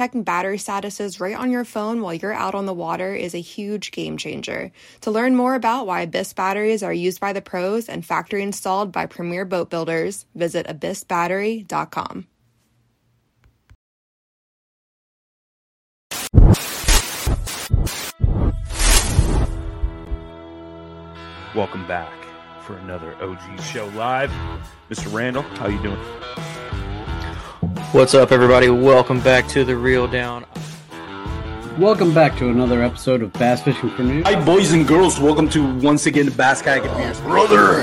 [0.00, 3.38] checking battery statuses right on your phone while you're out on the water is a
[3.38, 4.72] huge game changer.
[5.02, 8.92] To learn more about why Abyss batteries are used by the pros and factory installed
[8.92, 12.26] by premier boat builders, visit abyssbattery.com.
[21.54, 22.24] Welcome back
[22.62, 24.30] for another OG show live.
[24.88, 25.12] Mr.
[25.12, 26.00] Randall, how you doing?
[27.92, 28.68] What's up, everybody?
[28.68, 30.46] Welcome back to the Reel Down.
[31.76, 34.24] Welcome back to another episode of Bass Fishing for News.
[34.26, 35.18] Hi, boys and girls.
[35.18, 37.18] Welcome to once again the Bass Kayak Advance.
[37.18, 37.82] Brother,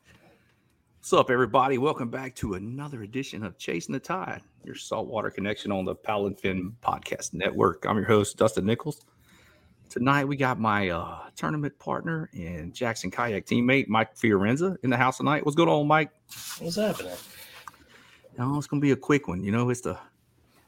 [1.01, 1.79] What's up, everybody?
[1.79, 6.27] Welcome back to another edition of Chasing the Tide, your saltwater connection on the Paddle
[6.27, 7.85] N Fin Podcast Network.
[7.87, 9.01] I'm your host, Dustin Nichols.
[9.89, 14.95] Tonight, we got my uh, tournament partner and Jackson Kayak teammate, Mike Fiorenza, in the
[14.95, 15.43] house tonight.
[15.43, 16.11] What's going on, Mike?
[16.59, 17.17] What's happening?
[18.37, 19.43] No, it's going to be a quick one.
[19.43, 19.97] You know, it's the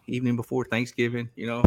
[0.07, 1.61] evening before Thanksgiving, you know,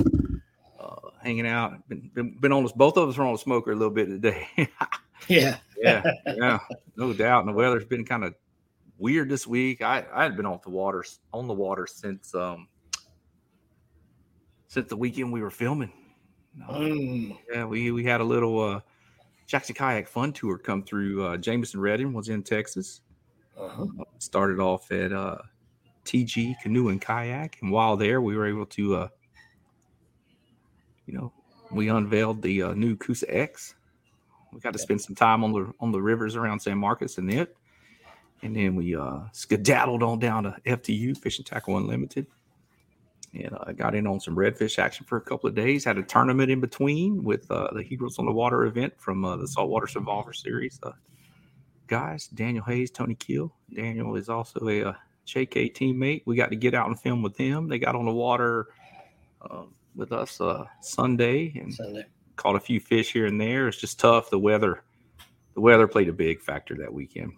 [0.81, 1.89] uh, hanging out.
[1.89, 4.07] Been, been, been on this, both of us are on the smoker a little bit
[4.07, 4.49] today.
[5.29, 5.57] Yeah.
[5.83, 6.59] yeah, yeah,
[6.97, 7.41] no doubt.
[7.41, 8.35] And the weather's been kind of
[8.99, 9.83] weird this week.
[9.83, 12.69] I I had been off the water on the water since um
[14.69, 15.93] since the weekend we were filming.
[16.71, 17.39] Mm.
[17.53, 18.81] Yeah, we we had a little uh
[19.47, 21.25] Jackson Kayak Fun Tour come through.
[21.25, 23.01] Uh, Jameson Redding was in Texas.
[23.59, 23.87] Uh-huh.
[24.19, 25.39] Started off at uh,
[26.05, 29.09] TG Canoe and Kayak, and while there, we were able to, uh,
[31.07, 31.33] you know,
[31.71, 33.75] we unveiled the uh, new Coosa X.
[34.53, 37.33] We got to spend some time on the on the rivers around San Marcos and
[37.33, 37.57] it,
[38.43, 42.27] and then we uh, skedaddled on down to FTU Fishing Tackle Unlimited,
[43.35, 45.85] and uh, got in on some redfish action for a couple of days.
[45.85, 49.37] Had a tournament in between with uh, the Heroes on the Water event from uh,
[49.37, 50.79] the Saltwater Survivor Series.
[50.83, 50.93] Uh,
[51.87, 53.55] guys, Daniel Hayes, Tony Keel.
[53.75, 54.93] Daniel is also a uh,
[55.27, 56.23] JK teammate.
[56.27, 57.69] We got to get out and film with them.
[57.69, 58.69] They got on the water
[59.43, 59.65] uh,
[59.95, 62.05] with us uh, Sunday and Sunday.
[62.37, 63.69] caught a few fish here and there.
[63.69, 64.31] It's just tough.
[64.31, 64.83] The weather,
[65.55, 67.33] the weather played a big factor that weekend.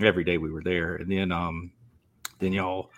[0.00, 1.72] Every day we were there, and then um,
[2.38, 2.90] then y'all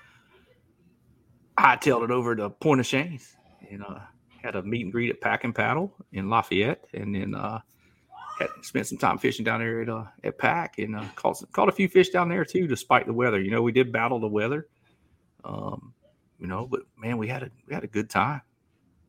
[1.58, 3.36] hightailed it over to Pointe-aux-Chenes
[3.70, 3.98] and uh,
[4.42, 7.60] had a meet and greet at Pack and Paddle in Lafayette, and then uh,
[8.38, 11.48] had spent some time fishing down there at uh, at Pack and uh, caught some,
[11.52, 13.40] caught a few fish down there too, despite the weather.
[13.40, 14.68] You know, we did battle the weather,
[15.44, 15.94] um,
[16.38, 18.42] you know, but man, we had a we had a good time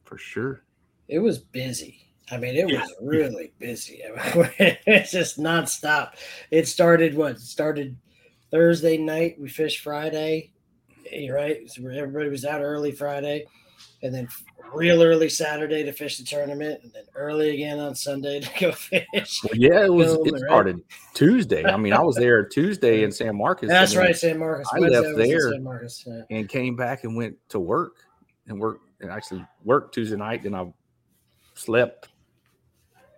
[0.03, 0.63] for sure.
[1.07, 2.12] It was busy.
[2.31, 4.01] I mean, it was really busy.
[4.05, 6.13] I mean, it's just nonstop.
[6.51, 7.31] It started what?
[7.33, 7.97] It started
[8.51, 9.39] Thursday night.
[9.39, 10.53] We fished Friday,
[11.11, 11.69] eh, right?
[11.69, 13.45] So everybody was out early Friday,
[14.01, 14.27] and then
[14.73, 18.71] real early Saturday to fish the tournament, and then early again on Sunday to go
[18.71, 19.41] fish.
[19.43, 20.13] Well, yeah, it was.
[20.13, 20.41] It right?
[20.41, 20.81] started
[21.13, 21.65] Tuesday.
[21.65, 23.69] I mean, I was there Tuesday in San Marcos.
[23.69, 24.65] That's right, San Marcos.
[24.73, 26.03] I Wednesday left there San Marcos.
[26.07, 26.21] Yeah.
[26.29, 27.97] and came back and went to work
[28.47, 30.43] and work and actually worked Tuesday night.
[30.43, 30.71] Then I
[31.55, 32.09] slept.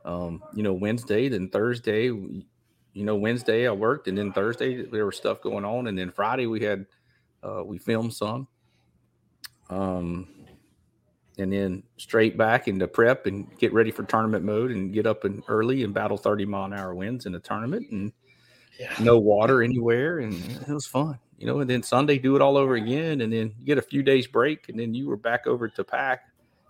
[0.05, 2.45] Um, you know, Wednesday, then Thursday, you
[2.93, 6.45] know, Wednesday I worked, and then Thursday there was stuff going on, and then Friday
[6.45, 6.85] we had
[7.43, 8.47] uh, we filmed some,
[9.69, 10.27] um,
[11.39, 15.23] and then straight back into prep and get ready for tournament mode, and get up
[15.25, 18.13] and early and battle thirty mile an hour winds in the tournament, and
[18.79, 18.95] Yeah.
[19.01, 21.61] no water anywhere, and it was fun, you know.
[21.61, 24.69] And then Sunday do it all over again, and then get a few days break,
[24.69, 26.21] and then you were back over to pack.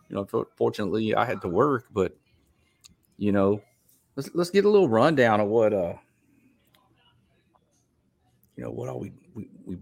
[0.09, 2.15] You know, fortunately I had to work, but
[3.17, 3.61] you know,
[4.15, 5.93] let's let's get a little rundown of what uh
[8.55, 9.77] you know what all we we we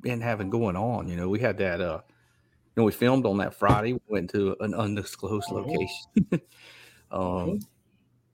[0.00, 1.08] been having going on.
[1.08, 3.94] You know, we had that uh you know we filmed on that Friday.
[3.94, 5.66] We went to an undisclosed Mhm.
[5.66, 6.46] location.
[7.10, 7.60] um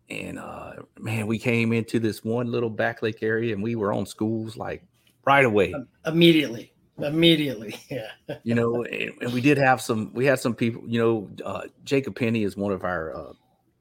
[0.09, 3.93] and uh man, we came into this one little back lake area and we were
[3.93, 4.83] on schools like
[5.25, 5.75] right away.
[6.07, 6.73] Immediately.
[6.99, 7.75] Immediately.
[7.91, 8.09] Yeah.
[8.43, 10.13] you know, and, and we did have some.
[10.13, 10.83] We had some people.
[10.87, 13.33] You know, uh, Jacob Penny is one of our uh,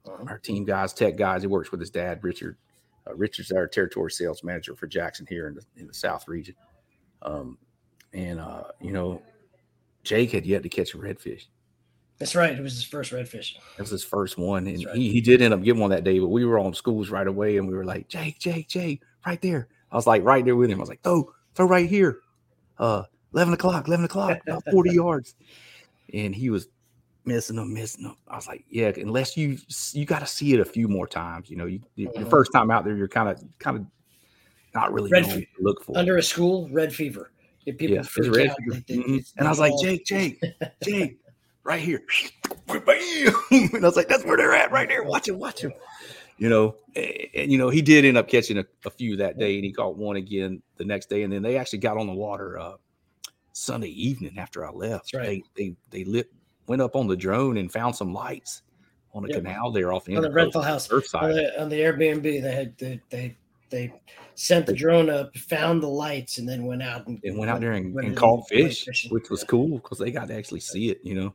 [0.06, 1.42] our team guys, tech guys.
[1.42, 2.56] He works with his dad, Richard.
[3.06, 6.54] Uh, Richard's our territory sales manager for Jackson here in the in the South region.
[7.22, 7.58] Um,
[8.12, 9.22] and uh, you know,
[10.02, 11.44] Jake had yet to catch a redfish.
[12.18, 12.52] That's right.
[12.52, 13.54] It was his first redfish.
[13.76, 14.94] That was his first one, and right.
[14.94, 16.18] he, he did end up getting one that day.
[16.18, 19.40] But we were on schools right away, and we were like, Jake, Jake, Jake, right
[19.40, 19.68] there.
[19.90, 20.78] I was like right there with him.
[20.78, 22.18] I was like, throw, throw right here.
[22.78, 25.34] Uh, eleven o'clock, eleven o'clock, about forty yards,
[26.12, 26.68] and he was
[27.24, 28.16] missing them, missing them.
[28.28, 29.58] I was like, yeah, unless you
[29.92, 31.50] you got to see it a few more times.
[31.50, 32.30] You know, you, your Mhm.
[32.30, 33.86] first time out there, you're kind of kind of
[34.74, 35.98] not really Red knowing fe- what to look for.
[35.98, 37.30] Under a school, red fever.
[37.66, 38.82] If people Yeah, freak red out, fever.
[38.86, 39.16] they- they- Mhm.
[39.18, 40.40] they- And I was like, Jake, Jake,
[40.84, 41.18] Jake,
[41.64, 42.02] right here.
[42.66, 42.84] Bam!
[43.50, 45.02] And I was like, that's where they're at right there.
[45.02, 45.72] Watch it, watch him.
[46.38, 49.38] You know, and, and, you know, he did end up catching a, a few that
[49.38, 51.22] day and he caught one again the next day.
[51.22, 52.76] And then they actually got on the water uh,
[53.52, 55.12] Sunday evening after I left.
[55.12, 55.42] Right.
[55.54, 56.32] They, they, they lit,
[56.66, 58.62] went up on the drone and found some lights
[59.12, 59.38] on the Yep.
[59.38, 62.22] canal there off the on the rental house on the, on the Airbnb.
[62.22, 63.36] They had they they,
[63.70, 63.92] they
[64.34, 67.60] sent the drone up, found the lights, and then went out and and went out
[67.60, 69.10] there and, and caught fish, fishing.
[69.10, 71.34] which was cool because they got to actually see it, you know.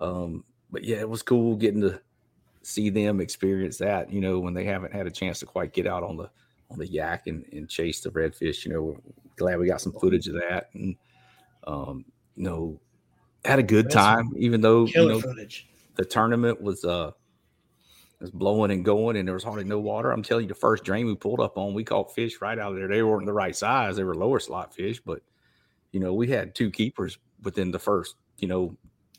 [0.00, 2.00] Um, but yeah, it was cool getting to
[2.62, 5.86] see them experience that, you know, when they haven't had a chance to quite get
[5.86, 6.30] out on the
[6.70, 8.64] on the yak and, and chase the redfish.
[8.64, 8.96] You know, we're
[9.36, 10.96] glad we got some footage of that, and
[11.66, 12.04] um,
[12.36, 12.80] you know,
[13.44, 15.68] had a good That's time, even though you know footage.
[15.96, 17.12] the tournament was uh
[18.20, 20.10] was blowing and going and there was hardly no water.
[20.10, 22.72] I'm telling you, the first drain we pulled up on, we caught fish right out
[22.72, 22.88] of there.
[22.88, 25.20] They weren't the right size, they were lower slot fish, but
[25.92, 28.76] you know, we had two keepers within the first, you know,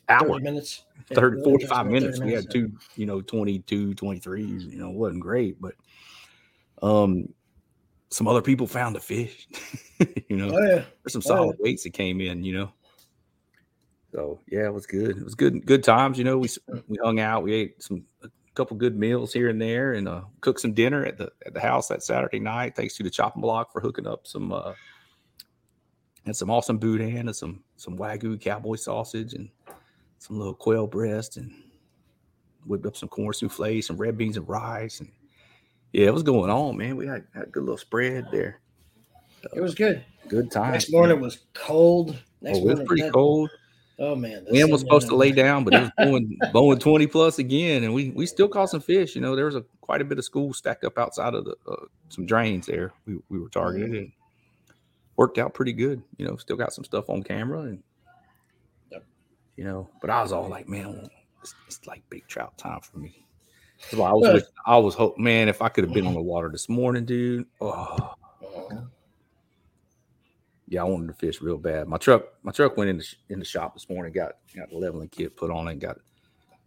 [0.08, 0.84] hour, 30 minutes.
[1.10, 2.20] Yeah, 30, 45 just about minutes.
[2.20, 5.74] We had two, you know, 22, 23s, you know, wasn't great, but
[6.82, 7.32] um
[8.10, 9.48] some other people found the fish,
[10.28, 10.50] you know.
[10.54, 10.84] Oh yeah.
[11.04, 11.36] There's some Oh, yeah.
[11.36, 12.72] solid weights that came in, you know.
[14.16, 15.18] So yeah, it was good.
[15.18, 16.16] It was good, good times.
[16.16, 16.48] You know, we
[16.88, 20.22] we hung out, we ate some a couple good meals here and there, and uh,
[20.40, 22.74] cooked some dinner at the at the house that Saturday night.
[22.74, 24.72] Thanks to the chopping block for hooking up some uh,
[26.24, 29.50] and some awesome boudin and some some wagyu cowboy sausage and
[30.16, 31.52] some little quail breast and
[32.64, 35.10] whipped up some corn souffle, some red beans and rice, and
[35.92, 36.96] yeah, it was going on, man.
[36.96, 38.60] We had, had a good little spread there.
[39.54, 40.02] It was good.
[40.26, 40.72] Good time.
[40.72, 42.16] Next morning was cold.
[42.40, 43.50] Next Oh, it was pretty cold.
[43.98, 47.06] Oh man, Wind was supposed to lay uh, down, but it was blowing, blowing 20
[47.06, 47.82] plus again.
[47.82, 49.14] And we we still caught some fish.
[49.14, 51.56] You know, there was a quite a bit of school stacked up outside of the
[51.66, 52.92] uh, some drains there.
[53.06, 53.98] We, we were targeted mm.
[53.98, 54.12] and
[55.16, 56.02] worked out pretty good.
[56.18, 57.82] You know, still got some stuff on camera and
[59.56, 61.08] you know, but I was all like, man,
[61.40, 63.26] it's, it's like big trout time for me.
[63.94, 66.48] Why I was I was hope man, if I could have been on the water
[66.50, 67.46] this morning, dude.
[67.60, 68.80] Oh uh-huh.
[70.68, 71.86] Yeah, I wanted to fish real bad.
[71.86, 74.12] My truck, my truck went in the sh- in the shop this morning.
[74.12, 75.78] Got got the leveling kit put on it.
[75.78, 75.98] Got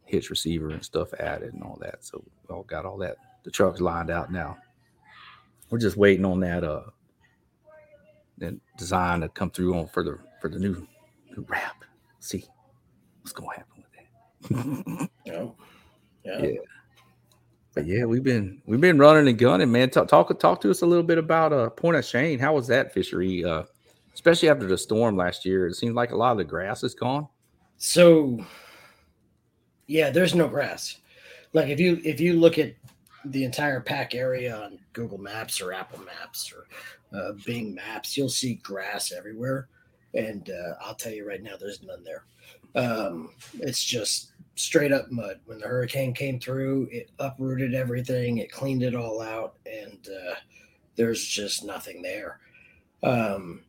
[0.05, 2.03] hitch receiver and stuff added and all that.
[2.03, 3.17] So we all got all that.
[3.43, 4.57] The truck's lined out now.
[5.69, 6.83] We're just waiting on that uh
[8.37, 10.87] that design to come through on for the for the new
[11.35, 11.83] new wrap.
[12.21, 12.45] See
[13.21, 15.09] what's gonna happen with that.
[15.25, 15.45] Yeah.
[16.23, 16.41] Yeah.
[16.41, 16.59] Yeah.
[17.75, 19.89] But yeah, we've been we've been running and gunning, man.
[19.89, 22.41] Talk talk talk to us a little bit about uh Pointe-aux-Chenes.
[22.41, 23.43] How was that fishery?
[23.43, 23.63] Uh
[24.19, 25.65] especially after the storm last year.
[25.65, 27.29] It seemed like a lot of the grass is gone.
[27.77, 28.45] So
[29.87, 30.97] yeah, there's no grass.
[31.53, 32.73] Like if you if you look at
[33.23, 36.67] the entire pack area on Google Maps or Apple Maps or
[37.17, 39.69] uh, Bing Maps, you'll see grass everywhere.
[40.13, 42.25] And uh, I'll tell you right now, there's none there.
[42.75, 45.39] Um, it's just straight up mud.
[45.45, 50.35] When the hurricane came through, it uprooted everything, it cleaned it all out, and uh,
[50.97, 52.39] there's just nothing there.
[53.01, 53.61] Um,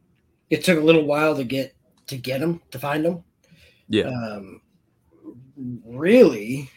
[0.50, 1.74] it took a little while to get
[2.06, 3.22] to get them to find them
[3.88, 4.08] Yeah.
[4.08, 4.60] um,
[5.84, 6.70] really,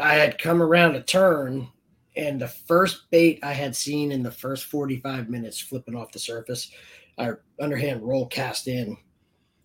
[0.00, 1.68] I had come around a turn
[2.16, 6.18] and the first bait I had seen in the first 45 minutes flipping off the
[6.18, 6.70] surface,
[7.16, 8.96] I underhand roll cast in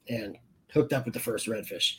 [0.07, 0.37] and
[0.71, 1.95] hooked up with the first redfish.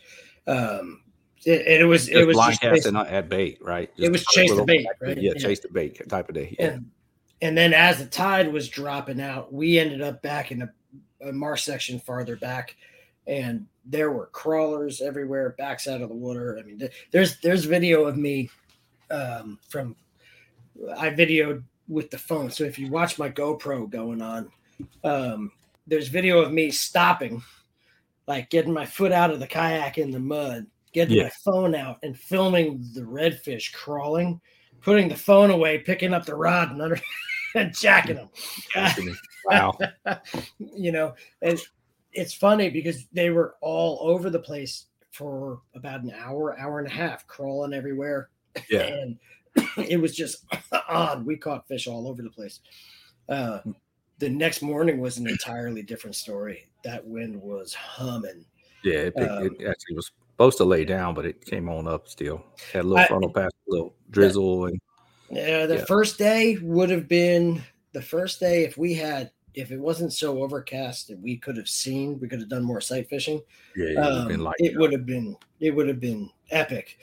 [0.47, 1.03] Um,
[1.45, 3.91] it, it was it was blind just casting chase- not at bait, right?
[3.99, 5.17] It was chase the bait, right?
[5.21, 5.43] Yeah, Yeah.
[5.43, 6.55] chase the bait type of day.
[6.59, 6.67] Yeah.
[6.75, 6.91] and
[7.43, 10.71] and then as the tide was dropping out, we ended up back in a,
[11.26, 12.76] a marsh section farther back,
[13.26, 16.59] and there were crawlers everywhere, backs out of the water.
[16.59, 18.50] I mean, th- there's there's video of me
[19.11, 19.97] um, from
[20.97, 22.50] I videoed with the phone.
[22.50, 24.50] So if you watch my GoPro going on,
[25.04, 25.52] um,
[25.87, 27.43] there's video of me stopping,
[28.26, 31.25] like getting my foot out of the kayak in the mud, getting Yeah.
[31.25, 34.40] my phone out and filming the redfish crawling,
[34.81, 36.99] putting the phone away, picking up the rod and under
[37.54, 38.31] and jacking them.
[39.47, 39.77] Wow.
[40.59, 41.61] you know, and
[42.13, 46.89] it's funny because they were all over the place for about an hour, hour and
[46.89, 48.31] a half, crawling everywhere.
[48.71, 48.91] Yeah.
[49.57, 50.45] And it was just
[50.89, 51.25] odd.
[51.25, 52.59] We caught fish all over the place.
[53.29, 53.61] Uh,
[54.19, 56.69] the next morning was an entirely different story.
[56.83, 58.45] That wind was humming.
[58.83, 62.09] Yeah, it, Um, it actually was supposed to lay down, but it came on up
[62.09, 62.45] still.
[62.73, 64.81] Had a little I- frontal pass, a little drizzle, and
[65.31, 65.85] Yeah, the Yeah.
[65.85, 70.43] first day would have been the first day if we had if it wasn't so
[70.43, 73.41] overcast that we could have seen, we could have done more sight fishing.
[73.77, 76.31] yeah, it would have um, been like it would have been it would have been
[76.51, 76.99] epic.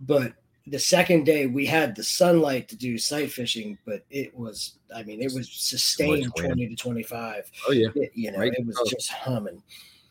[0.00, 0.32] But
[0.68, 5.00] the second day we had the sunlight to do sight fishing but it was i
[5.04, 8.52] mean it was sustained 20 to 25 Oh yeah, It- you know Right.
[8.52, 8.84] it was Oh.
[8.90, 9.62] just humming.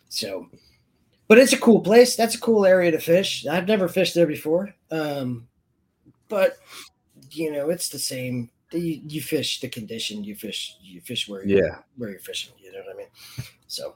[0.08, 0.48] So
[1.28, 2.16] but it's a cool place.
[2.16, 3.46] That's a cool area to fish.
[3.48, 4.74] I've never fished there before.
[4.92, 5.48] Um
[6.30, 6.58] but
[7.32, 11.46] you know it's the same you, you fish the condition you fish you fish where
[11.46, 11.80] you Yeah.
[11.98, 13.08] where you're fishing you know what i mean
[13.68, 13.96] so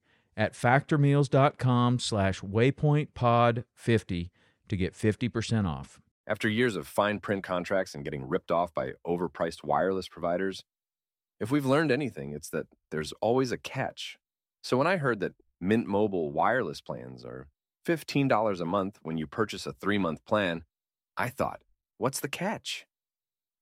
[0.37, 4.29] at factormeals.com slash waypointpod50
[4.69, 5.99] to get 50% off.
[6.27, 10.63] After years of fine print contracts and getting ripped off by overpriced wireless providers,
[11.39, 14.17] if we've learned anything, it's that there's always a catch.
[14.63, 17.47] So when I heard that Mint Mobile wireless plans are
[17.85, 20.63] $15 a month when you purchase a three month plan,
[21.17, 21.61] I thought,
[21.97, 22.85] what's the catch?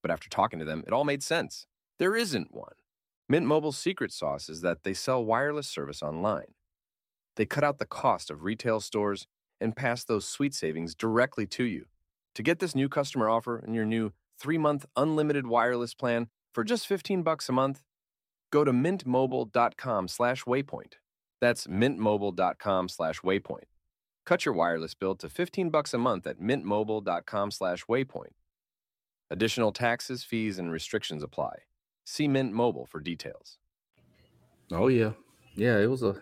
[0.02, 1.66] But after talking to them, it all made sense.
[1.98, 2.74] There isn't one.
[3.28, 6.54] Mint Mobile's secret sauce is that they sell wireless service online.
[7.40, 9.26] They cut out the cost of retail stores
[9.62, 11.86] and pass those sweet savings directly to you.
[12.36, 14.12] To get this new customer offer and your new
[14.44, 17.82] 3-month unlimited wireless plan for just 15 bucks a month,
[18.52, 20.94] go to mintmobile.com/waypoint.
[21.40, 23.64] That's mintmobile.com/waypoint.
[24.26, 28.34] Cut your wireless bill to 15 bucks a month at mintmobile.com/waypoint.
[29.32, 31.60] Additional taxes, fees and restrictions apply.
[32.04, 33.60] See Mint Mobile for details.
[34.72, 35.14] Oh yeah,
[35.56, 35.80] yeah.
[35.80, 36.22] It was a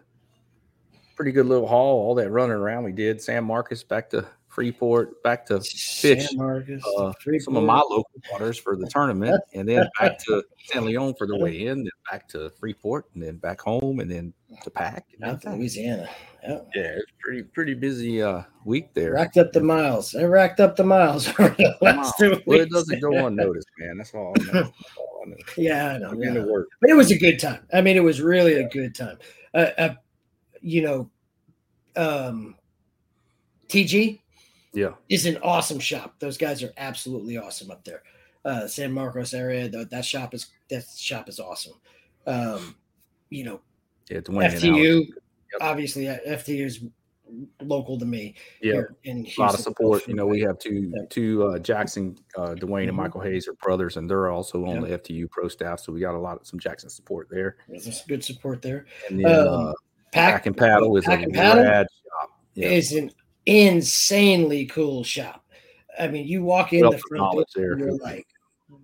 [1.17, 2.00] pretty good little haul.
[2.03, 3.21] All that running around we did.
[3.21, 8.57] San Marcos back to Freeport, back to fish to uh, some of my local waters
[8.57, 12.27] for the tournament, and then back to San Leon for the weigh in, then back
[12.29, 14.33] to Freeport, and then back home, and then
[14.63, 15.05] to pack.
[15.24, 16.09] out to louisiana
[16.41, 19.13] yeah Yeah, it's pretty pretty busy uh, week there.
[19.13, 20.15] Racked up the miles.
[20.15, 23.97] I racked up the miles the two Well, it doesn't go unnoticed, man.
[23.97, 24.33] That's all.
[24.39, 24.51] I know.
[24.53, 25.36] That's all I.
[25.57, 26.13] Yeah, I know.
[26.17, 26.43] Yeah.
[26.45, 26.67] work.
[26.81, 27.59] But it was a good time.
[27.74, 29.17] I mean, it was really a good time.
[29.53, 29.93] Uh, uh,
[30.62, 31.10] you know,
[31.96, 32.56] um,
[33.68, 34.22] TG
[34.74, 34.94] Yeah.
[35.10, 36.16] is an awesome shop.
[36.20, 38.04] Those guys are absolutely awesome up there.
[38.46, 41.74] Uh, San Marcos area, though, that shop is that shop is awesome.
[42.26, 42.76] Um,
[43.30, 43.62] you know,
[44.10, 44.28] Yeah, and.
[44.28, 45.06] FTU,
[45.62, 46.84] obviously, uh, FTU is
[47.62, 48.36] local to me.
[48.62, 50.08] Yeah, in a lot of support.
[50.08, 52.96] You know, we have two two uh, Jackson, uh, Dwayne and Mhm.
[52.96, 54.82] Michael Hayes are brothers, and they're also on Yeah.
[54.82, 55.82] the FTU pro staff.
[55.82, 57.58] So we got a lot of some Jackson support there.
[57.68, 58.86] There's some good support there.
[59.10, 59.74] And then Um, uh,
[60.12, 62.30] Pack- Pack and Paddle is Pack a and Paddle rad shop.
[62.56, 62.70] Yeah.
[62.70, 63.12] is an
[63.46, 65.44] insanely cool shop.
[66.00, 67.72] I mean, you walk in Wealth the front door, there.
[67.74, 68.28] and you're like,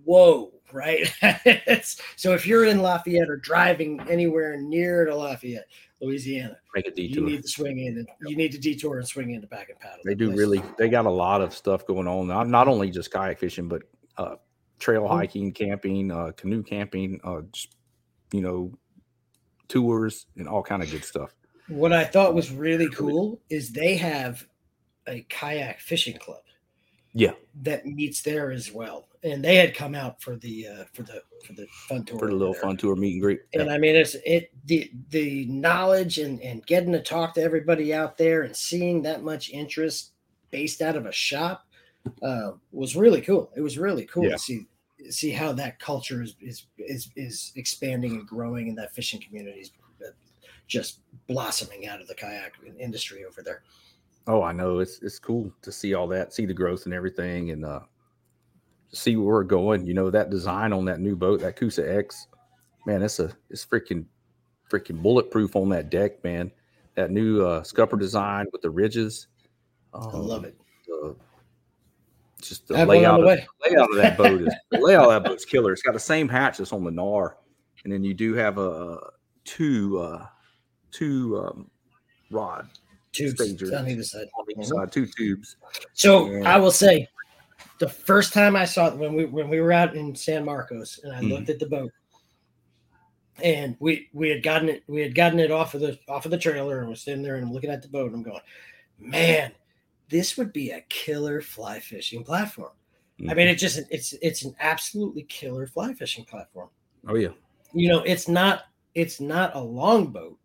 [0.04, 1.06] "Whoa!" right?
[2.16, 5.66] so if you're in Lafayette or driving anywhere near to Lafayette,
[6.00, 9.30] Louisiana, Make a you need to swing in and you need to detour and swing
[9.30, 10.00] in to Pack and Paddle.
[10.04, 10.60] They do really.
[10.76, 12.26] They got a lot of stuff going on.
[12.26, 13.82] Not not only just kayak fishing, but
[14.18, 14.34] uh,
[14.80, 15.08] trail Mhm.
[15.10, 17.74] hiking, camping, uh, canoe camping, uh, just,
[18.32, 18.72] you know,
[19.68, 21.34] tours and all kind of good stuff.
[21.68, 24.46] What I thought was really cool is they have
[25.06, 26.42] a kayak fishing club
[27.14, 31.02] Yeah, that meets there as well, and they had come out for the uh, for
[31.04, 32.62] the for the fun tour for the little there.
[32.62, 33.40] fun tour meet and greet.
[33.54, 37.94] And I mean, it's it the the knowledge and and getting to talk to everybody
[37.94, 40.12] out there and seeing that much interest
[40.50, 41.66] based out of a shop
[42.22, 43.50] uh, was really cool.
[43.56, 44.32] It was really cool Yeah.
[44.32, 44.66] to see
[45.10, 49.60] see how that culture is is is is expanding and growing, and that fishing community
[49.60, 49.70] is
[50.66, 53.62] just blossoming out of the kayak industry over there.
[54.26, 54.78] Oh, I know.
[54.78, 57.80] It's it's cool to see all that, see the growth and everything, and uh
[58.92, 59.86] see where we're going.
[59.86, 62.28] You know, that design on that new boat, that Coosa X,
[62.86, 64.06] man, it's a it's freaking
[64.70, 66.50] freaking bulletproof on that deck, man.
[66.94, 69.28] That new uh scupper design with the ridges.
[69.92, 70.56] I love it.
[72.48, 74.78] Just the have one on layout, the of, the layout of that boat is the
[74.78, 75.72] layout of that boat's killer.
[75.72, 77.34] It's got the same hatch that's on the Knarr,
[77.84, 78.98] and then you do have a
[79.44, 80.26] two uh
[80.90, 81.70] two um
[82.30, 82.68] rod
[83.12, 84.26] Tubes stagers on either side.
[84.38, 84.64] on Mhm.
[84.64, 85.56] side, two tubes.
[85.92, 87.08] So And- I will say,
[87.78, 91.00] the first time I saw it when we when we were out in San Marcos
[91.02, 91.30] and I Mhm.
[91.30, 91.92] looked at the boat,
[93.42, 96.30] and we we had gotten it we had gotten it off of the off of
[96.30, 98.40] the trailer and was sitting there and I'm looking at the boat and I'm going,
[98.98, 99.52] man,
[100.08, 102.70] this would be a killer fly fishing platform.
[103.20, 103.36] I Mm-hmm.
[103.36, 106.68] mean, it just it's it's an absolutely killer fly fishing platform.
[107.06, 107.28] Oh yeah.
[107.72, 110.38] You know, it's not it's not a long boat.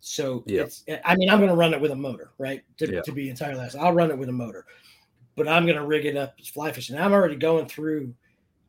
[0.00, 0.62] So Yeah.
[0.62, 2.62] it's I mean, I'm gonna run it with a motor, right?
[2.78, 3.00] To, Yeah.
[3.02, 3.76] to be entirely honest.
[3.76, 4.64] I'll run it with a motor,
[5.36, 6.96] but I'm gonna rig it up as fly fishing.
[6.98, 8.14] I'm already going through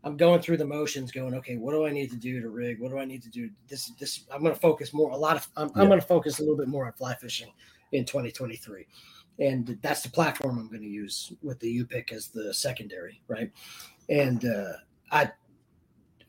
[0.04, 2.80] I'm going through the motions, going, okay, what do I need to do to rig?
[2.80, 3.50] What do I need to do?
[3.68, 6.58] This this I'm gonna focus more a lot of I'm, I'm gonna focus a little
[6.58, 7.52] bit more on fly fishing
[7.94, 8.86] in 2023.
[9.40, 13.52] And that's the platform I'm going to use with the Yupik as the secondary, right?
[14.10, 14.74] And uh,
[15.12, 15.32] I,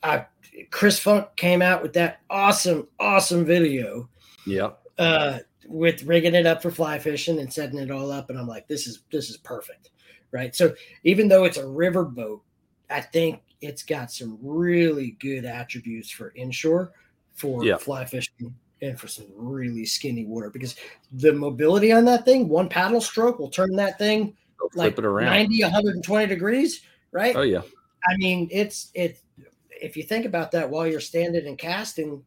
[0.03, 0.27] I,
[0.71, 4.09] Chris Funk came out with that awesome, awesome video
[4.47, 4.71] Yeah.
[4.99, 8.31] uh, with rigging it up for fly fishing and setting it all up.
[8.31, 9.91] And I'm like, this is this is perfect,
[10.31, 10.55] right?
[10.55, 12.43] So even though it's a river boat,
[12.91, 16.93] I think it's got some really good attributes for inshore,
[17.35, 17.77] for Yeah.
[17.77, 20.77] fly fishing, and for some really skinny water because
[21.13, 25.05] the mobility on that thing, one paddle stroke will turn that thing They'll like it
[25.05, 25.31] around.
[25.31, 27.37] 90, 120 degrees, right?
[27.37, 27.63] Oh yeah.
[28.09, 29.21] I mean, it's it.
[29.71, 32.23] If you think about that while you're standing and casting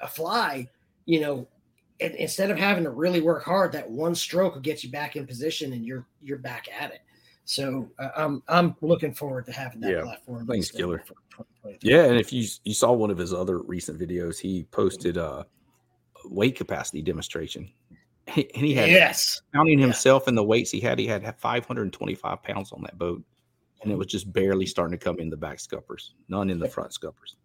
[0.00, 0.68] a fly,
[1.06, 1.48] you know,
[2.00, 5.26] instead of having to really work hard, that one stroke will get you back in
[5.26, 7.00] position, and you're you're back at it.
[7.44, 10.50] So uh, I'm I'm looking forward to having that Yeah, platform.
[10.50, 11.04] extended killer.
[11.80, 15.46] Yeah, and if you you saw one of his other recent videos, he posted a
[16.24, 17.70] weight capacity demonstration.
[18.26, 19.42] He, and he had Yes.
[19.54, 20.98] counting himself and the weights he had.
[20.98, 23.22] He had 525 pounds on that boat,
[23.82, 26.68] and it was just barely starting to come in the back scuppers, none in the
[26.68, 27.36] front scuppers.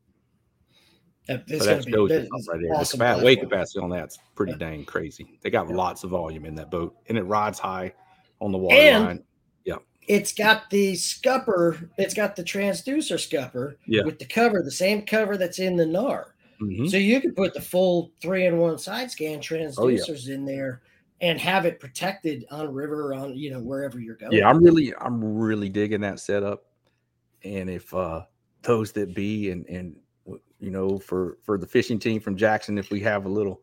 [1.27, 2.73] That- So that shows that right there.
[2.73, 5.37] awesome the spa- weight capacity on that's pretty dang crazy.
[5.41, 7.93] They got lots of volume in that boat, and it rides high
[8.41, 9.23] on the water And- line.
[9.65, 9.75] Yeah,
[10.07, 11.89] It's got the scupper.
[11.97, 14.03] It's got the transducer scupper Yeah.
[14.05, 16.31] with the cover, the same cover that's in the Knarr.
[16.61, 16.89] Mhm.
[16.89, 20.81] So you could put the full three in one side scan Oh, transducers in there
[21.21, 24.31] and have it protected on river on you know wherever you're going.
[24.33, 24.49] yeah.
[24.49, 26.65] I'm really, I'm really digging that setup.
[27.43, 28.23] And if uh
[28.63, 29.95] those that be and and
[30.59, 33.61] you know for for the fishing team from Jackson, if we have a little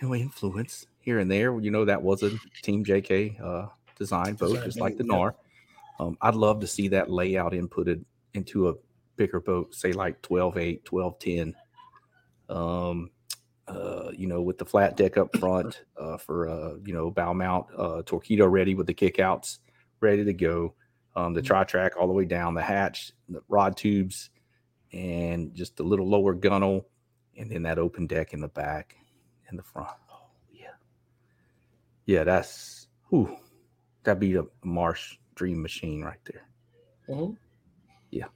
[0.00, 2.30] you know influence here and there, you know that was a
[2.62, 3.66] Team JK uh
[3.98, 5.18] design boat, Design just like the boat, yeah.
[5.18, 5.34] Knarr.
[6.06, 8.74] Um, I'd love to see that layout inputted into a
[9.16, 11.54] bigger boat, say like 12 8, 12 10.
[12.50, 13.10] Um,
[13.68, 17.32] uh, you know, with the flat deck up front uh, for uh, you know bow
[17.32, 19.58] mount, uh, torpedo ready with the kickouts
[20.00, 20.74] ready to go.
[21.16, 24.30] Um, the tri track all the way down the hatch, the rod tubes,
[24.92, 26.86] and just a little lower gunnel,
[27.36, 28.96] and then that open deck in the back
[29.48, 29.90] and the front.
[30.10, 30.70] Oh yeah,
[32.06, 33.36] yeah, that's whew,
[34.02, 36.48] that'd be a Marsh dream machine right there.
[37.08, 37.36] Mhm.
[38.10, 38.28] Yeah,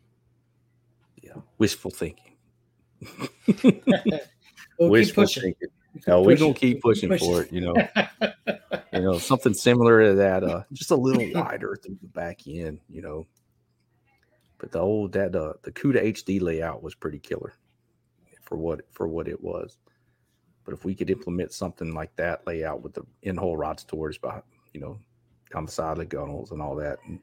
[1.22, 2.33] yeah, wishful thinking.
[4.78, 5.42] We'll wishful pushing.
[5.42, 5.68] thinking.
[6.06, 6.46] No, we're pushing.
[6.46, 7.32] gonna keep pushing, pushing.
[7.32, 7.52] for it.
[7.52, 7.74] You know,
[8.92, 10.42] you know, something similar to that.
[10.42, 12.80] Uh, just a little wider through the back end.
[12.88, 13.26] You know,
[14.58, 17.54] but the old that uh the CUDA HD layout was pretty killer
[18.42, 19.76] for what for what it was.
[20.64, 24.44] But if we could implement something like that layout with the in-hole rod stores behind,
[24.72, 24.98] you know,
[25.54, 27.20] on the side of the gunnels and all that, and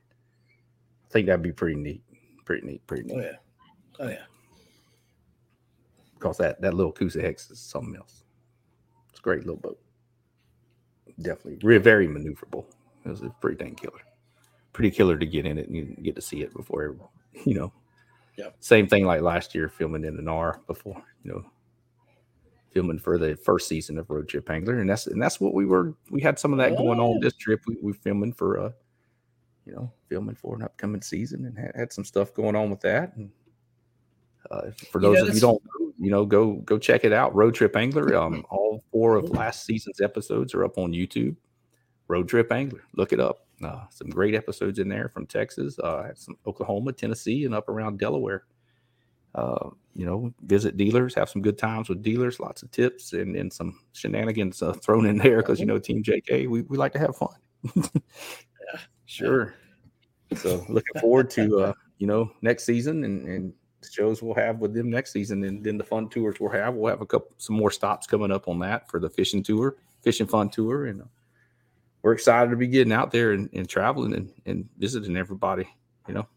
[1.06, 2.04] I think that'd be pretty neat.
[2.46, 2.86] Pretty neat.
[2.88, 3.18] Pretty neat.
[3.18, 3.36] Oh yeah.
[4.00, 4.24] Oh yeah.
[6.22, 8.24] Because that that little Coosa X is something else.
[9.10, 9.80] It's a great little boat.
[11.20, 12.66] Definitely, very maneuverable.
[13.04, 14.02] It was a pretty dang killer.
[14.72, 16.96] Pretty killer to get in it and you get to see it before,
[17.46, 17.74] you know.
[18.38, 18.56] Yep.
[18.60, 21.44] Same thing like last year filming in the Knarr before, you know,
[22.70, 25.66] filming for the first season of Road Trip Angler, and that's and that's what we
[25.66, 25.96] were.
[26.12, 27.62] We had some of that going on this trip.
[27.66, 28.72] We we filming for uh,
[29.66, 32.82] you know, filming for an upcoming season, and had, had some stuff going on with
[32.82, 33.16] that.
[33.16, 33.32] And
[34.50, 37.14] uh, for You know, those of you don't, know, you know, go go check it
[37.14, 37.34] out.
[37.36, 38.16] Road Trip Angler.
[38.22, 41.36] Um, all four of last season's episodes are up on YouTube.
[42.08, 42.84] Road Trip Angler.
[42.96, 43.46] Look it up.
[43.64, 48.00] Uh, some great episodes in there from Texas, uh, some Oklahoma, Tennessee, and up around
[48.00, 48.46] Delaware.
[49.36, 53.36] Uh, you know, visit dealers, have some good times with dealers, lots of tips and,
[53.36, 56.94] and some shenanigans uh, thrown in there because you know, Team JK, we, we like
[56.94, 57.36] to have fun.
[57.76, 59.54] yeah, Sure.
[60.38, 63.54] So looking forward to uh, you know next season and, and
[63.90, 66.76] shows we'll have with them next season, and then the fun tours we'll have.
[66.76, 69.76] We'll have a couple some more stops coming up on that for the fishing tour,
[70.02, 71.06] fishing fun tour, and uh,
[72.02, 75.68] we're excited to be getting out there and, and traveling and, and visiting everybody.
[76.08, 76.28] You know,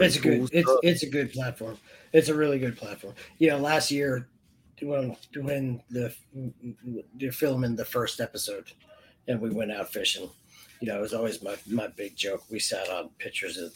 [0.00, 1.78] it's a Pretty good cool it's it's a good platform
[2.12, 4.28] it's a really good platform you know last year
[4.80, 6.14] when when the
[7.18, 8.72] you're filming the first episode
[9.28, 10.28] and we went out fishing
[10.80, 13.74] you know it was always my my big joke we sat on pictures of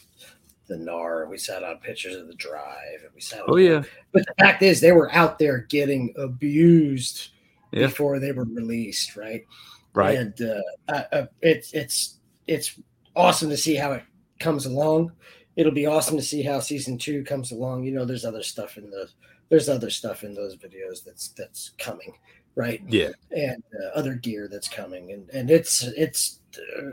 [0.67, 3.63] the Knarr and we sat on pictures of the drive and we sat Oh on-
[3.63, 7.29] yeah, but the fact is they were out there getting abused
[7.71, 7.87] Yeah.
[7.87, 9.45] before they were released right
[9.93, 10.17] right.
[10.17, 12.79] and uh, uh, uh, it's it's it's
[13.15, 14.03] awesome to see how it
[14.39, 15.11] comes along.
[15.55, 17.83] It'll be awesome to see how season two comes along.
[17.83, 19.09] You know, there's other stuff in the
[19.49, 22.13] there's other stuff in those videos that's that's coming,
[22.55, 22.81] right?
[22.87, 23.09] Yeah.
[23.31, 26.39] and uh, other gear that's coming, and and it's it's
[26.77, 26.91] uh,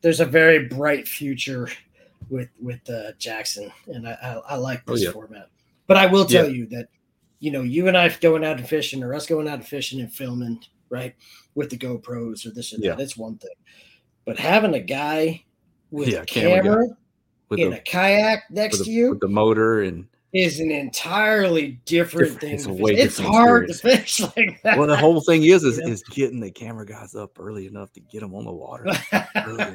[0.00, 1.68] there's a very bright future
[2.28, 5.10] with with uh, Jackson, and I I, I like Oh, this yeah.
[5.12, 5.48] format.
[5.86, 6.50] But I will tell Yeah.
[6.52, 6.88] you that
[7.40, 10.00] you know you and I going out and fishing, or us going out and fishing
[10.00, 10.60] and filming,
[10.90, 11.14] right,
[11.54, 12.94] with the GoPros or this or Yeah.
[12.94, 13.54] that, it's one thing.
[14.24, 15.44] But having a guy
[15.90, 16.94] with Yeah, a camera guy.
[17.48, 21.80] With in the, a kayak next to you with the motor and is an entirely
[21.84, 22.54] different, Different- thing.
[22.54, 22.92] it's way.
[22.92, 24.78] It's different hard to fish like that.
[24.78, 25.88] well, the whole thing is is, Yeah.
[25.88, 28.86] is getting the camera guys up early enough to get them on the water.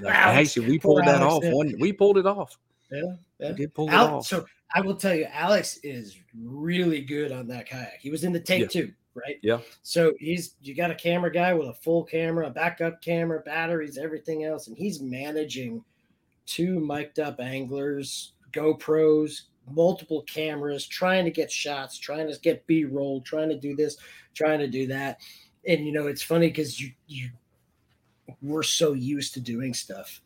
[0.07, 1.43] Actually, we pulled that off.
[1.43, 2.57] One, we pulled it off.
[2.91, 3.01] Yeah,
[3.39, 3.49] yeah.
[3.51, 4.25] We did pull it off.
[4.25, 4.45] so
[4.75, 7.99] I will tell you, Alex is really good on that kayak.
[7.99, 8.67] He was in the take Yeah.
[8.67, 9.37] two, right?
[9.41, 9.59] Yeah.
[9.81, 13.97] So he's you got a camera guy with a full camera, a backup camera, batteries,
[13.97, 15.83] everything else, and he's managing
[16.45, 22.85] two mic'd up anglers, GoPros, multiple cameras, trying to get shots, trying to get B
[22.85, 23.97] roll, trying to do this,
[24.33, 25.19] trying to do that.
[25.67, 27.29] And you know, it's funny because you you
[28.41, 30.21] we're so used to doing stuff.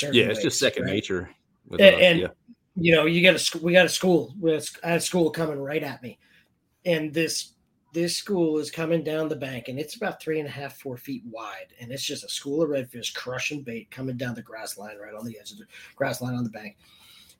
[0.00, 0.92] Yeah, it's just second right?
[0.92, 1.30] nature.
[1.68, 2.28] With and, us, and, yeah.
[2.76, 5.58] you know you got a we got a school we had a had school coming
[5.58, 6.18] right at me
[6.84, 7.52] and this
[7.94, 10.98] this school is coming down the bank and it's about three and a half four
[10.98, 14.76] feet wide and it's just a school of redfish crushing bait coming down the grass
[14.76, 15.64] line right on the edge of the
[15.96, 16.76] grass line on the bank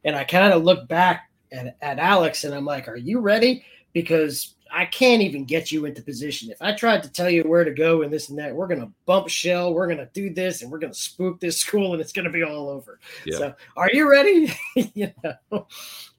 [0.05, 3.65] and i kind of look back at, at alex and i'm like are you ready
[3.93, 7.65] because i can't even get you into position if i tried to tell you where
[7.65, 10.33] to go and this and that we're going to bump shell we're going to do
[10.33, 12.99] this and we're going to spook this school and it's going to be all over
[13.25, 13.39] Yeah.
[13.39, 14.53] so are you ready
[14.95, 15.67] you know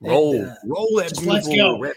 [0.01, 1.95] roll, and, uh, roll that let's go, right?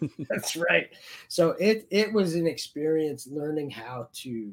[0.28, 0.88] that's right.
[1.28, 4.52] So it it was an experience learning how to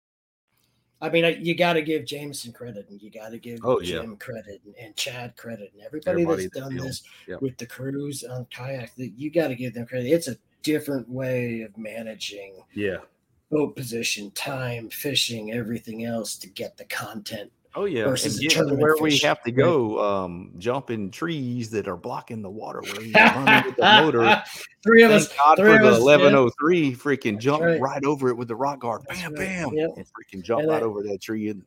[1.01, 4.01] I mean, you got to give Jameson credit, and you got to give Oh, yeah.
[4.01, 7.41] Jim credit, and, and Chad credit, and everybody, Everybody that's done this Yep.
[7.41, 8.95] with the crews on kayak.
[8.95, 10.07] That you got to give them credit.
[10.09, 12.97] It's a different way of managing Yeah.
[13.49, 18.55] boat position, time, fishing, everything else to get the content Oh yeah, versus and a
[18.55, 19.55] get to where we fish, have to right?
[19.55, 24.43] go, um, jumping trees that are blocking the water where you're running with the motor.
[24.83, 27.79] Three of Thank us- God three for the 1103, freaking jump right.
[27.79, 28.03] right.
[28.03, 29.91] over it with the rock guard, bam, bam, Yep.
[29.95, 31.49] and freaking jump And right that- over that tree.
[31.49, 31.63] And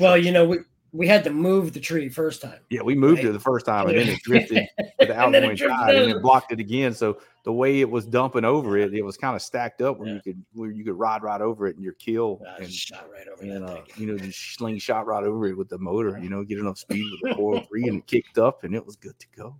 [0.00, 0.58] Well, you know, we
[0.92, 2.60] we had to move the tree first time.
[2.70, 3.28] yeah, we moved right?
[3.28, 5.68] it the first time, and And then then- it drifted the and then it drifted
[5.68, 6.20] tide, and it over.
[6.20, 6.94] blocked it again.
[6.94, 10.08] So the way it was dumping over it, it was kind of stacked up where
[10.08, 13.26] you could where you could ride right over it in your kill and shot right
[13.28, 16.18] over and uh, you know just slingshot right over it with the motor.
[16.18, 18.96] You know, get enough speed with the 403, and it kicked up, and it was
[18.96, 19.56] good to go.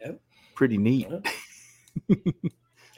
[0.00, 0.20] Yep.
[0.54, 1.08] Pretty neat.
[1.08, 1.26] And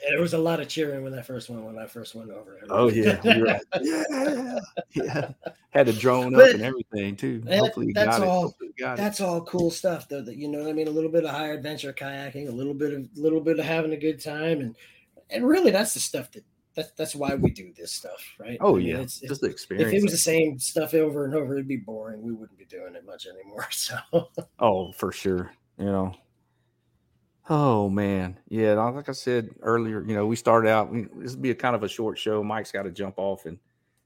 [0.09, 2.57] there was a lot of cheering when that first one when I first went over.
[2.57, 2.65] it.
[2.69, 4.59] Oh yeah, like, yeah,
[4.93, 5.31] yeah.
[5.69, 7.43] Had the drone up and everything too.
[7.47, 8.55] Hopefully, you that's got all.
[8.77, 8.97] Got it.
[8.97, 10.21] That's all cool stuff, though.
[10.21, 12.73] That you know, what I mean, a little bit of high adventure kayaking, a little
[12.73, 14.75] bit of little bit of having a good time, and
[15.29, 16.43] and really, that's the stuff that
[16.75, 18.57] that's that's why we do this stuff, right?
[18.61, 19.91] Oh, I mean, yeah, it's, just the experience.
[19.91, 22.21] If it was the same stuff over and over, it'd be boring.
[22.21, 23.67] We wouldn't be doing it much anymore.
[23.71, 23.97] So
[24.59, 25.51] Oh, for sure.
[25.77, 26.15] You know.
[27.51, 28.73] Oh man, yeah.
[28.73, 30.91] Like I said earlier, you know, we started out.
[30.91, 32.43] we- This would be a kind of a short show.
[32.43, 33.57] Mike's got to jump off and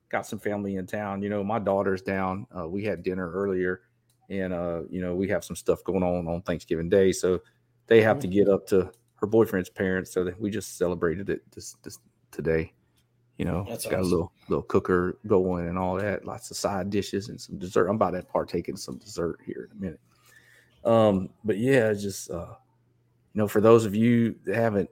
[0.10, 1.22] got some family in town.
[1.22, 2.48] You know, my daughter's down.
[2.58, 3.82] Uh, we had dinner earlier,
[4.30, 7.42] and uh, you know, we have some stuff going on on Thanksgiving Day, so
[7.88, 10.12] they have to get up to her boyfriend's parents.
[10.14, 12.00] So that we just celebrated it this, this
[12.32, 12.72] today.
[13.38, 16.24] You know, That's got a little little cooker going and all that.
[16.24, 17.88] Lots of side dishes and some dessert.
[17.90, 20.00] I'm about to partake in some dessert here in a minute.
[20.86, 22.54] Um, but yeah, just uh,
[23.34, 24.89] you know, for those of you that haven't,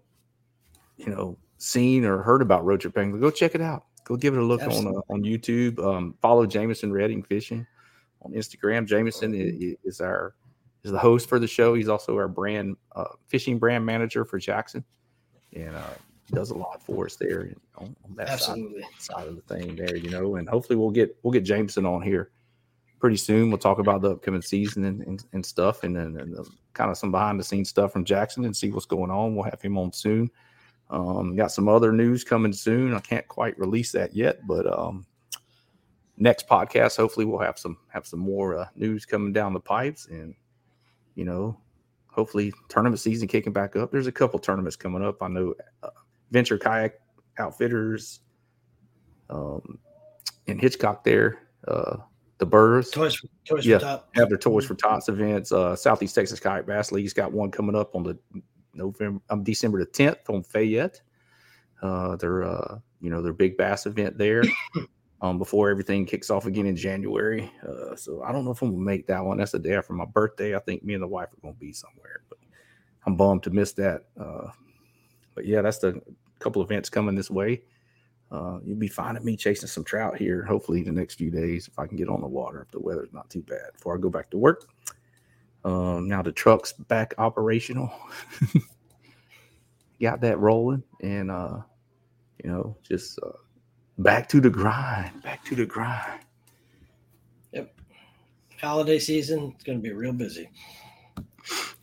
[0.97, 3.86] you know, seen or heard about Road Trip Angler, go check it out.
[4.04, 5.80] Go give it a look on uh, on YouTube.
[5.80, 7.65] Um, follow Jameson Redding Fishing
[8.23, 8.88] on Instagram.
[8.88, 10.34] Jameson is, is our
[10.84, 11.75] is the host for the show.
[11.75, 14.84] He's also our brand uh, fishing brand manager for Jackson,
[15.54, 15.93] and uh,
[16.32, 18.60] does a lot for us there on, on that side,
[18.97, 19.95] side of the thing there.
[19.95, 22.32] You know, and hopefully we'll get we'll get Jameson on here
[23.02, 23.50] pretty soon.
[23.50, 26.92] We'll talk about the upcoming season and, and, and stuff, and then and the, kind
[26.92, 29.36] of some behind the scenes stuff from Jackson and see what's going on.
[29.36, 30.30] We'll have him on soon.
[30.90, 32.94] Um, got some other news coming soon.
[32.94, 35.06] I can't quite release that yet, but um,
[36.18, 40.08] next podcast, hopefully, we'll have some have some more uh, news coming down the pipes,
[40.08, 40.36] and
[41.16, 41.58] you know,
[42.08, 43.92] hopefully, tournament season kicking back up.
[43.92, 45.24] There's a couple tournaments coming up.
[45.24, 45.90] I know uh,
[46.30, 47.00] Venture Kayak
[47.40, 48.20] Outfitters
[49.30, 49.80] um,
[50.46, 51.40] in Hitchcock there.
[51.68, 51.98] Uh,
[52.41, 52.89] the Burrs.
[52.89, 55.51] Toys for- Toys for yeah, have their Toys for Tots events.
[55.51, 58.17] Uh, Southeast Texas Kayak Bass League's got one coming up on the
[58.73, 61.01] November, um, December the 10th on Fayette.
[61.84, 64.43] Uh, their, uh, you know, their big bass event there.
[65.23, 67.47] Um, before everything kicks off again in January.
[67.62, 69.38] Uh, so I don't know if I'm gonna make that one.
[69.38, 70.56] That's the day after my birthday.
[70.56, 72.39] I think me and the wife are gonna be somewhere, but
[73.06, 74.06] I'm bummed to miss that.
[74.19, 74.47] Uh,
[75.36, 76.01] but yeah, that's the
[76.39, 77.62] couple events coming this way.
[78.32, 81.78] Uh, you'll be finding me chasing some trout here, hopefully the next few days if
[81.78, 84.10] I can get on the water if the weather's not too bad before I go
[84.10, 84.70] back to work.
[85.65, 87.91] Um, now the truck's back operational.
[90.02, 91.60] Got that rolling, and uh,
[92.44, 93.38] you know, just uh,
[94.00, 95.22] back to the grind.
[95.22, 96.22] Back to the grind.
[97.52, 97.72] Yep.
[98.60, 100.50] Holiday season, it's going to be real busy.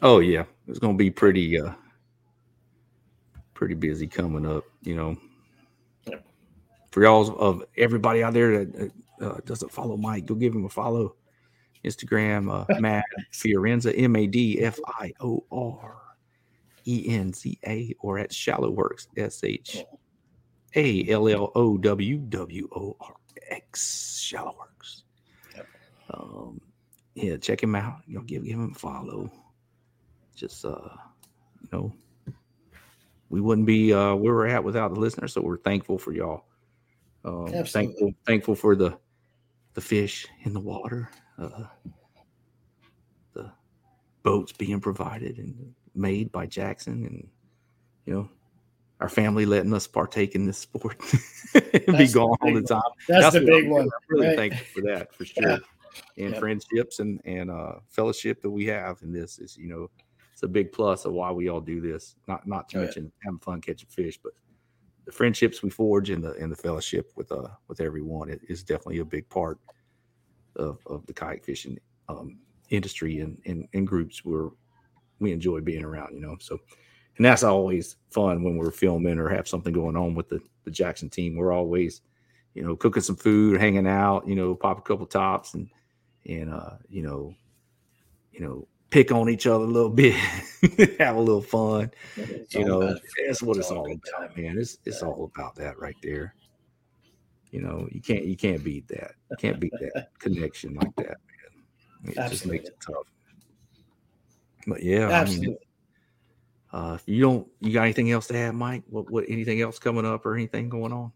[0.01, 1.73] Oh yeah, it's gonna be pretty uh
[3.55, 5.17] pretty busy coming up, you know.
[6.99, 10.69] For y'all of everybody out there that uh, doesn't follow Mike, go give him a
[10.69, 11.15] follow.
[11.85, 15.97] Instagram, uh, Mad Fiorenza, M A D F I O R
[16.87, 19.85] E N Z A, or at Shallow Worx, S H
[20.75, 23.15] A L L O W W O R
[23.49, 25.03] X, Shallow Worx.
[26.13, 26.61] Um,
[27.15, 28.01] yeah, check him out.
[28.09, 29.31] You know, give give him a follow
[30.35, 30.89] just uh
[31.63, 31.93] you know
[33.29, 36.48] we wouldn't be uh where we're at without the listeners so we're thankful for y'all
[37.25, 38.97] um thankful thankful for the
[39.75, 41.65] the fish in the water uh
[43.35, 43.51] the
[44.23, 47.29] boats being provided and made by jackson and
[48.07, 48.29] you know
[49.01, 50.97] our family letting us partake in this sport
[51.55, 52.93] and be That's gone all the time one.
[53.09, 54.37] That's the big I'm- one, I'm really right?
[54.37, 55.57] thankful for that for sure Yeah.
[56.25, 56.41] and Yep.
[56.41, 59.89] friendships and and uh fellowship that we have in this is you know
[60.33, 62.85] it's a big plus of why we all do this not not to Oh, yeah.
[62.87, 64.33] mention having fun catching fish but
[65.09, 68.99] the friendships we forge and the and the fellowship with uh with everyone is definitely
[68.99, 69.59] a big part
[70.57, 71.79] of of the kayak fishing
[72.11, 74.51] um industry and and, and groups where
[75.19, 76.37] we enjoy being around you know?
[76.41, 76.59] So
[77.17, 80.71] and that's always fun when we're filming or have something going on with the the
[80.71, 81.37] jackson team.
[81.37, 82.03] We're always
[82.53, 85.71] you know cooking some food hanging out you know pop a couple tops and
[86.27, 87.35] and uh you know
[88.31, 90.15] you know pick on each other a little bit
[90.99, 92.97] have a little fun It's you know
[93.27, 96.35] that's what it's all all about man it's it's all about that right there
[97.51, 101.19] you know you can't you can't beat that you can't beat that connection like that
[102.03, 103.07] man It just makes it tough.
[104.67, 105.49] But yeah, I Absolutely.
[105.49, 105.59] mean,
[106.73, 108.83] uh, you don't, you got anything else to add, Mike?
[108.91, 111.13] What, what, anything else coming up or anything going on?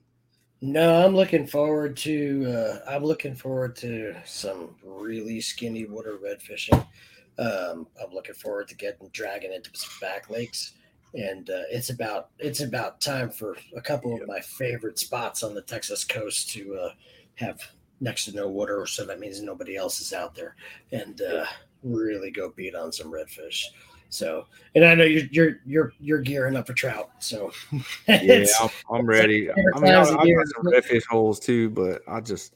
[0.62, 2.46] No, I'm looking forward to.
[2.46, 6.82] Uh, I'm looking forward to some really skinny water red fishing.
[7.38, 10.72] Um, I'm looking forward to getting dragging into some back lakes,
[11.14, 15.54] and uh, it's about it's about time for a couple of my favorite spots on
[15.54, 16.90] the Texas coast to uh,
[17.36, 17.60] have
[18.00, 20.56] next to no water, so that means nobody else is out there,
[20.90, 21.46] and uh,
[21.82, 23.64] really go beat on some redfish.
[24.12, 27.10] So, and I know you're you're you're you're gearing up for trout.
[27.18, 27.50] So,
[28.06, 29.50] Yeah, I'm, I'm ready.
[29.50, 32.54] I mean, I, I got some redfish holes too, but I just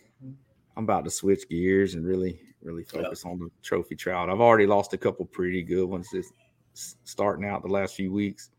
[0.76, 4.28] I'm about to switch gears and really, really focus on the trophy trout.
[4.28, 6.32] I've already lost a couple pretty good ones this
[7.04, 8.50] starting out the last few weeks,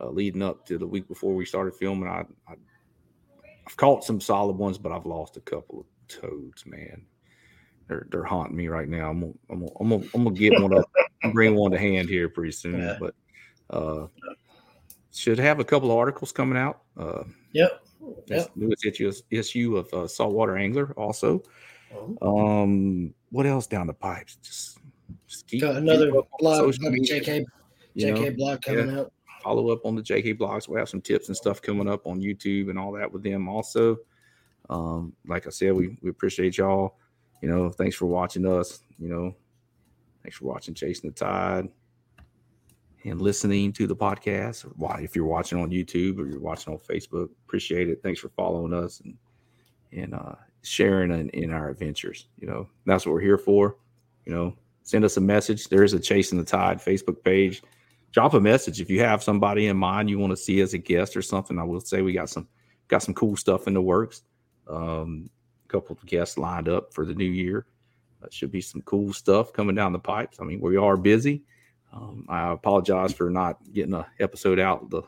[0.00, 2.08] uh, leading up to the week before we started filming.
[2.08, 2.54] I, I
[3.66, 7.04] I've caught some solid ones, but I've lost a couple of toads, man.
[7.88, 9.10] They're they're haunting me right now.
[9.10, 10.90] I'm gonna I'm gonna, I'm gonna, I'm gonna get one up,
[11.32, 12.80] bring one to hand here pretty soon.
[12.80, 12.96] Yeah.
[12.98, 13.14] But
[13.70, 14.06] uh,
[15.12, 16.82] should have a couple of articles coming out.
[16.96, 17.86] Uh, Yep.
[18.26, 18.50] Yep.
[18.54, 21.42] newest issue, issue of uh, Saltwater Angler also.
[21.94, 22.62] Oh.
[22.62, 24.36] Um, what else down the pipes?
[24.42, 24.78] Just,
[25.26, 27.44] just keep Got another keep blog, social another JK
[27.94, 28.20] you know?
[28.20, 29.00] JK blog coming Yeah.
[29.00, 29.12] out.
[29.42, 30.68] Follow up on the JK blogs.
[30.68, 33.48] We have some tips and stuff coming up on YouTube and all that with them
[33.48, 33.98] also.
[34.68, 36.96] Um, like I said, we, we appreciate y'all.
[37.42, 38.80] You know, thanks for watching us.
[38.98, 39.36] You know,
[40.22, 41.68] thanks for watching Chasing the Tide
[43.04, 44.62] and listening to the podcast.
[44.76, 48.00] Why, if you're watching on YouTube or you're watching on Facebook, appreciate it.
[48.02, 49.16] Thanks for following us and
[49.92, 50.34] and uh,
[50.66, 52.26] sharing in, in our adventures.
[52.38, 53.76] You know, that's what we're here for.
[54.24, 55.68] You know, send us a message.
[55.68, 57.62] There is a Chasing the Tide Facebook page.
[58.12, 60.78] Drop a message if you have somebody in mind you want to see as a
[60.78, 61.58] guest or something.
[61.58, 62.48] I will say we got some
[62.88, 64.22] got some cool stuff in the works.
[64.68, 65.28] Um,
[65.64, 67.66] a couple of guests lined up for the new year.
[68.22, 70.38] Uh, should be some cool stuff coming down the pipes.
[70.40, 71.42] I mean, we are busy.
[71.92, 75.02] Um, I apologize for not getting a episode out the,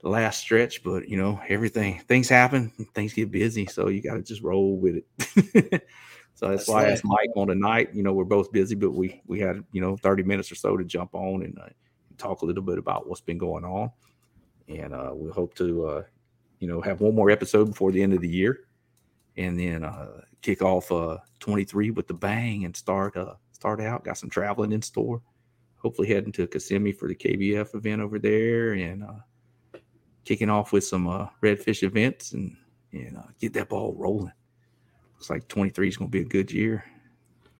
[0.00, 4.14] the last stretch, but you know, everything things happen, things get busy, so you got
[4.14, 5.06] to just roll with it.
[6.34, 7.20] so that's, That's why I asked life.
[7.22, 7.90] Mike on tonight.
[7.92, 10.76] You know, we're both busy, but we we had you know 30 minutes or so
[10.76, 11.68] to jump on and uh,
[12.16, 13.90] talk a little bit about what's been going on,
[14.68, 16.02] and uh, we hope to uh,
[16.60, 18.60] you know have one more episode before the end of the year,
[19.36, 24.04] and then uh, kick off uh, 23 with the bang and start uh, start out.
[24.04, 25.22] Got some traveling in store
[25.78, 29.20] hopefully heading to Kissimmee for the KBF event over there and uh,
[30.28, 32.54] kicking off with some uh, redfish events and
[32.92, 34.32] and uh, get that ball rolling.
[35.14, 36.84] Looks like 23 is going to be a good year.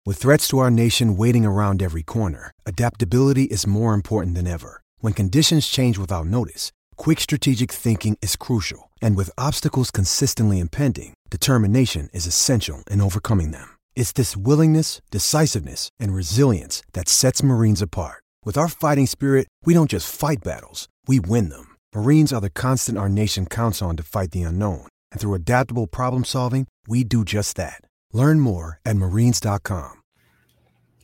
[0.06, 4.80] With threats to our nation waiting around every corner, adaptability is more important than ever.
[5.00, 8.90] When conditions change without notice, quick strategic thinking is crucial.
[9.02, 13.76] And with obstacles consistently impending, determination is essential in overcoming them.
[13.96, 18.24] It's this willingness, decisiveness, and resilience that sets Marines apart.
[18.46, 21.67] With our fighting spirit, we don't just fight battles, we win them.
[21.94, 24.86] Marines are the constant our nation counts on to fight the unknown.
[25.10, 27.80] And through adaptable problem solving, we do just that.
[28.12, 30.02] Learn more at marines.com.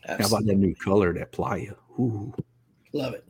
[0.07, 1.73] How about that new color, that playa?
[1.99, 2.35] Ooh,
[2.93, 3.25] Love it.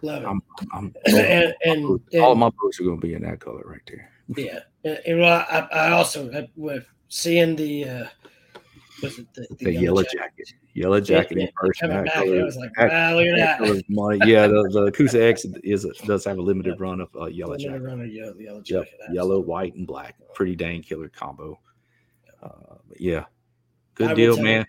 [0.00, 0.26] Love it.
[0.26, 1.84] I'm, I'm And- and-
[2.20, 4.10] all and- my books are going to be in that color right there.
[4.36, 4.60] yeah.
[4.84, 8.06] And, and well, I, I also uh, with seeing the uh
[9.02, 10.50] was it the, The, yellow jacket.
[10.74, 11.88] Yellow jacket in person.
[11.88, 13.84] back, color- I was like, wow, look at that.
[13.88, 14.18] money.
[14.24, 17.68] Yeah, the, the Coosa X is does have a limited run of uh, yellow Limited
[17.70, 17.82] jacket.
[17.84, 20.16] run of yellow, yellow Yep, yellow, white, and black.
[20.34, 21.60] Pretty dang killer combo.
[22.42, 23.24] Uh, but yeah,
[23.94, 24.66] good will deal, man.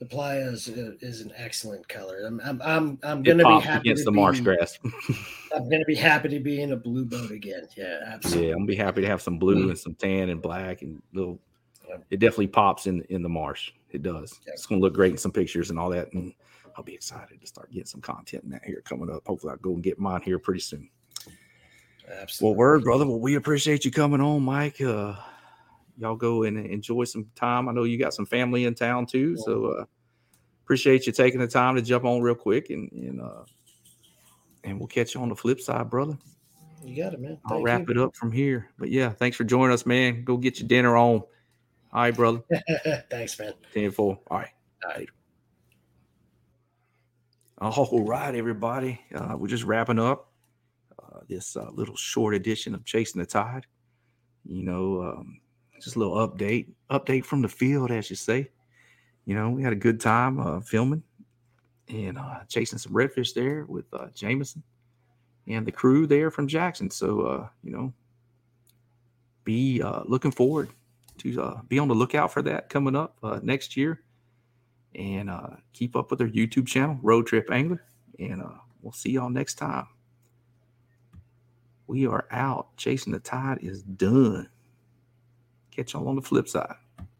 [0.00, 2.24] The playa is, is an excellent color.
[2.26, 4.76] I'm I'm I'm, I'm gonna be happy against to the marsh be- grass.
[5.54, 7.68] I'm gonna be happy to be in a blue boat again.
[7.76, 8.48] Yeah, absolutely.
[8.48, 9.40] yeah, I'm gonna be happy to have some Mm.
[9.40, 11.38] blue and some tan and black and little.
[12.10, 13.72] It definitely pops in in the marsh.
[13.90, 14.40] It does.
[14.46, 16.12] It's gonna look great in some pictures and all that.
[16.12, 16.34] And
[16.76, 19.26] I'll be excited to start getting some content in that here coming up.
[19.26, 20.88] Hopefully, I'll go and get mine here pretty soon.
[22.08, 22.54] Absolutely.
[22.54, 23.06] Well, word, brother.
[23.06, 24.80] Well, we appreciate you coming on, Mike.
[24.80, 25.14] Uh,
[25.96, 27.68] y'all go and enjoy some time.
[27.68, 29.84] I know you got some family in town too, so uh,
[30.64, 33.44] appreciate you taking the time to jump on real quick and and uh,
[34.64, 36.18] and we'll catch you on the flip side, brother.
[36.82, 37.38] You got it, man.
[37.46, 37.94] I'll wrap you.
[37.94, 38.70] it up from here.
[38.78, 40.24] But yeah, thanks for joining us, man.
[40.24, 41.22] Go get your dinner on.
[41.94, 42.42] All right, brother.
[43.10, 43.52] Thanks, man.
[43.72, 44.18] 10 4.
[44.28, 44.48] All right.
[44.98, 45.12] Later.
[47.58, 49.00] All right, everybody.
[49.14, 50.32] Uh, we're just wrapping up
[51.00, 53.66] uh, this uh, little short edition of Chasing the Tide.
[54.44, 55.40] You know, um,
[55.80, 58.50] just a little update, update from the field, as you say.
[59.24, 61.02] You know, we had a good time uh, filming
[61.88, 64.64] and uh, chasing some redfish there with uh, Jameson
[65.46, 66.90] and the crew there from Jackson.
[66.90, 67.92] So, uh, you know,
[69.44, 70.70] be uh, looking forward
[71.18, 74.00] to uh, be on the lookout for that coming up uh, next year.
[74.94, 77.82] and uh, keep up with our YouTube channel, Road Trip Angler.
[78.18, 79.86] And uh, we'll see y'all next time.
[81.86, 82.76] We are out.
[82.76, 84.48] Chasing the Tide is done.
[85.70, 86.76] Catch y'all on the flip side.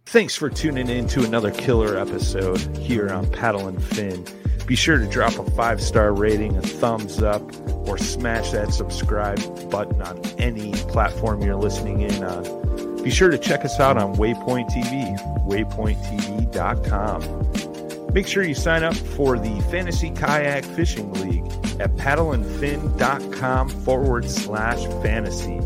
[0.07, 4.24] Thanks for tuning in to another killer episode here on Paddle N Fin.
[4.66, 7.42] Be sure to drop a five star rating, a thumbs up,
[7.88, 9.38] or smash that subscribe
[9.70, 12.63] button on any platform you're listening in on.
[13.05, 15.14] Be sure to check us out on Waypoint TV,
[15.46, 18.12] waypointtv.com.
[18.14, 21.44] Make sure you sign up for the Fantasy Kayak Fishing League
[21.80, 25.61] at paddleandfin.com forward slash fantasy.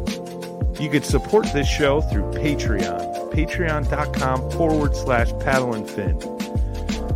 [0.82, 6.37] You could support this show through Patreon, patreon.com forward slash paddle and fin.